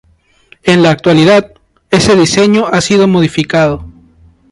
En 0.63 0.81
la 0.81 0.89
actualidad, 0.89 1.53
ese 1.91 2.15
diseño 2.15 2.65
ha 2.65 2.81
sido 2.81 3.07
modificado. 3.07 3.85